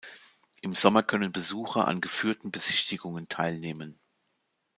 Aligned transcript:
Im 0.63 0.73
Sommer 0.73 1.03
können 1.03 1.31
Besucher 1.31 1.87
an 1.87 2.01
geführten 2.01 2.51
Besichtigungen 2.51 3.27
teilnehmen. 3.29 3.99